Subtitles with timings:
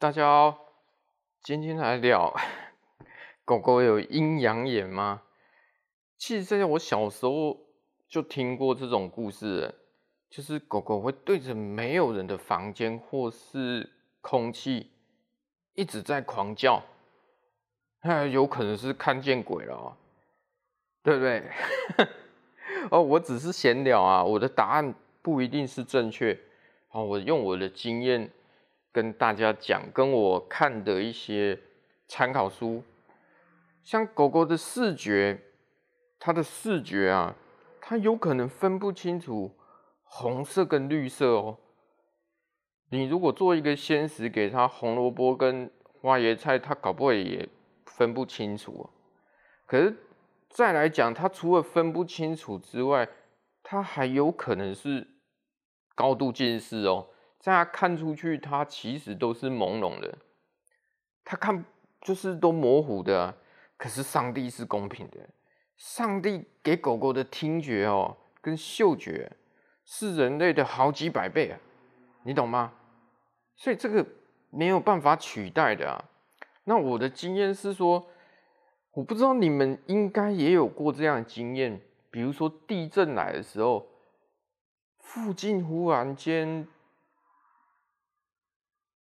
[0.00, 0.74] 大家好，
[1.42, 2.32] 今天来聊
[3.44, 5.22] 狗狗有阴阳眼吗？
[6.16, 7.58] 其实，在我小时候
[8.08, 9.74] 就听过这种故事，
[10.30, 13.90] 就是狗狗会对着没有人的房间或是
[14.20, 14.88] 空气
[15.74, 16.80] 一直在狂叫，
[18.02, 19.96] 那有可能是看见鬼了哦，
[21.02, 21.42] 对不对？
[22.92, 26.38] 哦，我只是闲聊啊，我的答案不一定是正确。
[26.86, 28.30] 好，我用我的经验。
[28.92, 31.58] 跟大家讲，跟我看的一些
[32.06, 32.82] 参考书，
[33.82, 35.40] 像狗狗的视觉，
[36.18, 37.36] 它的视觉啊，
[37.80, 39.56] 它有可能分不清楚
[40.02, 41.58] 红色跟绿色哦。
[42.90, 47.48] 你如果做一个鲜食给它，红萝卜跟花椰菜，它搞不会也
[47.84, 48.88] 分不清楚。
[49.66, 49.94] 可是
[50.48, 53.06] 再来讲，它除了分不清楚之外，
[53.62, 55.06] 它还有可能是
[55.94, 57.08] 高度近视哦。
[57.38, 60.18] 在他看出去，它其实都是朦胧的，
[61.24, 61.64] 他看
[62.00, 63.32] 就是都模糊的。
[63.76, 65.18] 可是上帝是公平的，
[65.76, 69.30] 上帝给狗狗的听觉哦，跟嗅觉
[69.84, 71.60] 是人类的好几百倍啊，
[72.24, 72.72] 你懂吗？
[73.54, 74.04] 所以这个
[74.50, 76.04] 没有办法取代的啊。
[76.64, 78.04] 那我的经验是说，
[78.94, 81.80] 我不知道你们应该也有过这样的经验，
[82.10, 83.86] 比如说地震来的时候，
[84.98, 86.66] 附近忽然间。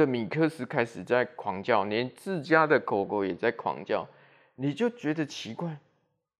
[0.00, 4.08] 的米克斯开始在狂叫，连自家的狗狗也在狂叫，
[4.54, 5.78] 你就觉得奇怪，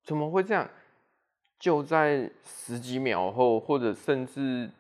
[0.03, 0.67] 怎么会这样？
[1.59, 4.71] 就在十几秒后，或者甚至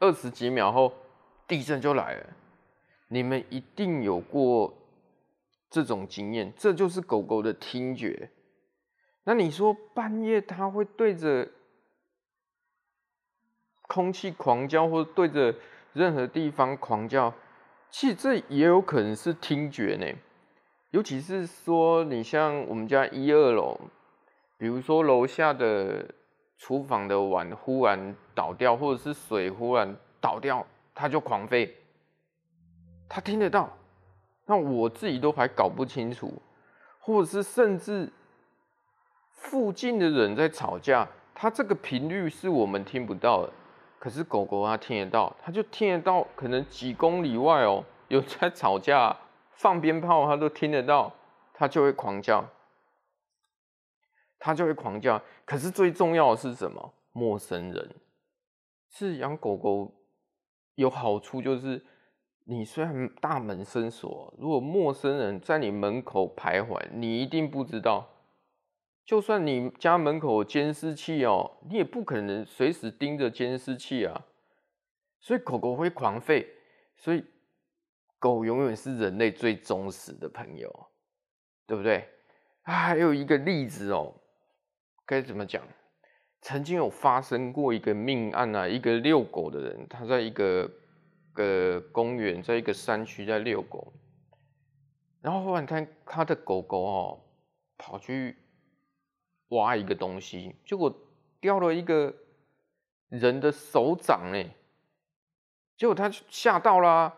[0.00, 0.92] 二十几秒后，
[1.46, 2.26] 地震就来了。
[3.06, 4.76] 你们一定有过
[5.70, 8.28] 这种经验，这就是狗狗的听觉。
[9.22, 11.48] 那你说半夜它会对着
[13.82, 15.54] 空气狂叫，或者对着
[15.92, 17.32] 任何地方狂叫？
[17.90, 20.06] 其实这也有可能是听觉呢，
[20.90, 23.80] 尤其是说你像我们家一二楼，
[24.56, 26.06] 比如说楼下的
[26.58, 31.70] 厨房的碗忽然倒掉，或者是水忽然倒掉，它就狂吠，
[33.08, 33.76] 它听得到，
[34.46, 36.42] 那我自己都还搞不清楚，
[36.98, 38.12] 或者是甚至
[39.30, 43.52] 附近的人在吵架，它这个频率是我们听不到的。
[43.98, 49.16] 可是狗狗它听得到，它就听得到，可能几公里外哦，有在吵架、
[49.52, 51.12] 放鞭炮，它都听得到，
[51.52, 52.44] 它就会狂叫，
[54.38, 55.20] 它就会狂叫。
[55.44, 56.94] 可是最重要的是什么？
[57.12, 57.96] 陌生人
[58.88, 59.92] 是养狗狗
[60.76, 61.84] 有好处，就是
[62.44, 68.08] 你虽然大门深锁，如果陌生人在你门口徘徊，你一定不知道。
[69.08, 74.26] 就算你家门口监视器哦，你也不可能随时盯着监视器啊。
[75.18, 76.46] 所以狗狗会狂吠，
[76.94, 77.24] 所以
[78.18, 80.90] 狗永远是人类最忠实的朋友，
[81.66, 82.06] 对不对？
[82.64, 84.14] 啊，还有一个例子哦，
[85.06, 85.66] 该怎么讲？
[86.42, 90.70] 曾经有发生过一个命案啊，一个遛狗的人，他在一个
[91.32, 93.90] 个公园，在一个山区在遛狗，
[95.22, 97.20] 然后忽然他他的狗狗哦
[97.78, 98.36] 跑去。
[99.48, 100.94] 挖一个东西，结果
[101.40, 102.14] 掉了一个
[103.08, 104.54] 人的手掌哎，
[105.76, 107.14] 结果他吓到了啊，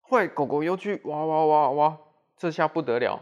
[0.00, 1.98] 后来狗狗又去挖挖挖挖，
[2.36, 3.20] 这下不得了，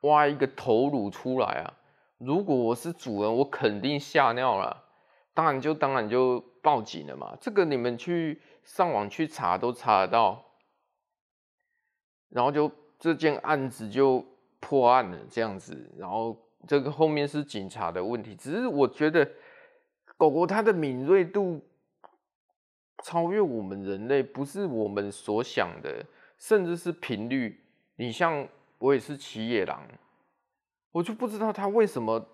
[0.00, 1.74] 挖一个头颅出来啊！
[2.18, 4.84] 如果我是主人，我肯定吓尿了，
[5.32, 7.36] 当然就当然就报警了嘛。
[7.40, 10.44] 这个你们去上网去查都查得到，
[12.30, 14.24] 然后就这件案子就
[14.58, 16.36] 破案了，这样子，然后。
[16.68, 19.28] 这个后面是警察的问题，只是我觉得
[20.16, 21.60] 狗狗它的敏锐度
[23.02, 26.04] 超越我们人类，不是我们所想的，
[26.38, 27.58] 甚至是频率。
[27.96, 28.46] 你像
[28.78, 29.82] 我也是骑野狼，
[30.92, 32.24] 我就不知道它为什么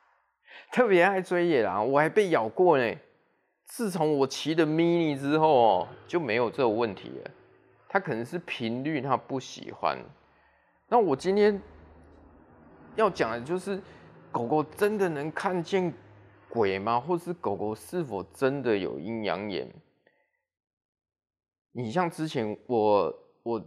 [0.72, 2.96] 特别爱追野狼，我还被咬过呢。
[3.66, 7.30] 自从我骑的 mini 之后哦，就没有这个问题了。
[7.86, 9.98] 它可能是频率它不喜欢。
[10.88, 11.60] 那我今天。
[12.98, 13.80] 要讲的就是，
[14.32, 15.94] 狗狗真的能看见
[16.48, 16.98] 鬼吗？
[16.98, 19.72] 或是狗狗是否真的有阴阳眼？
[21.70, 23.64] 你像之前我我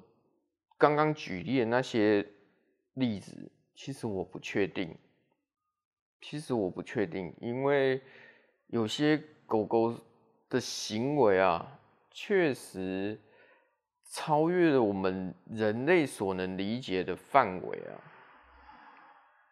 [0.78, 2.28] 刚刚举例的那些
[2.96, 4.94] 例子，其实我不确定。
[6.20, 8.02] 其实我不确定，因为
[8.68, 9.98] 有些狗狗
[10.50, 11.80] 的行为啊，
[12.12, 13.18] 确实
[14.10, 18.11] 超越了我们人类所能理解的范围啊。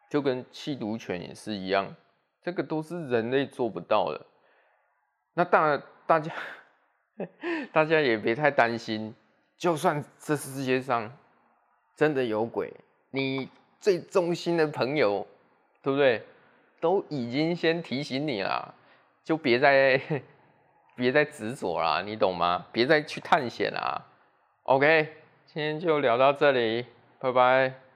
[0.09, 1.95] 就跟弃毒犬也是一样，
[2.41, 4.25] 这个都是人类做不到的。
[5.35, 6.33] 那大，大家
[7.71, 9.13] 大家也别太担心，
[9.57, 11.15] 就算这世界上
[11.95, 12.73] 真的有鬼，
[13.11, 15.27] 你最忠心的朋友，
[15.83, 16.23] 对不对？
[16.81, 18.73] 都已经先提醒你了，
[19.23, 20.01] 就别再
[20.95, 22.65] 别再执着了，你懂吗？
[22.71, 24.05] 别再去探险了。
[24.63, 25.13] OK，
[25.45, 26.85] 今天就聊到这里，
[27.19, 27.88] 拜拜。